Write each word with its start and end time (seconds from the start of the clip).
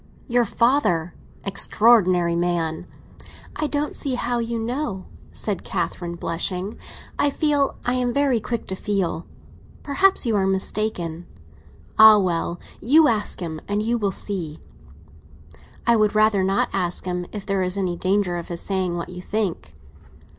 "Your 0.27 0.45
father; 0.45 1.13
extraordinary 1.45 2.35
man!" 2.35 2.87
"I 3.57 3.67
don't 3.67 3.95
see 3.95 4.15
how 4.15 4.39
you 4.39 4.57
know," 4.57 5.05
said 5.31 5.63
Catherine, 5.63 6.15
blushing. 6.15 6.75
"I 7.19 7.29
feel; 7.29 7.75
I 7.85 7.93
am 7.93 8.11
very 8.11 8.39
quick 8.39 8.65
to 8.69 8.75
feel." 8.75 9.27
"Perhaps 9.83 10.25
you 10.25 10.35
are 10.35 10.47
mistaken." 10.47 11.27
"Ah, 11.99 12.17
well; 12.17 12.59
you 12.81 13.07
ask 13.07 13.41
him 13.41 13.61
and 13.67 13.83
you 13.83 13.99
will 13.99 14.11
see." 14.11 14.57
"I 15.85 15.95
would 15.95 16.15
rather 16.15 16.43
not 16.43 16.69
ask 16.73 17.05
him, 17.05 17.27
if 17.31 17.45
there 17.45 17.61
is 17.61 17.77
any 17.77 17.95
danger 17.95 18.37
of 18.39 18.47
his 18.47 18.61
saying 18.61 18.97
what 18.97 19.09
you 19.09 19.21
think." 19.21 19.75